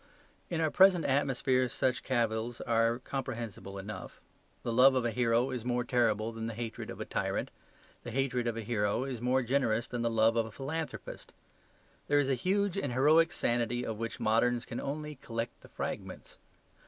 [0.49, 4.19] In our present atmosphere such cavils are comprehensible enough.
[4.63, 7.51] The love of a hero is more terrible than the hatred of a tyrant.
[8.01, 11.33] The hatred of a hero is more generous than the love of a philanthropist.
[12.07, 16.39] There is a huge and heroic sanity of which moderns can only collect the fragments.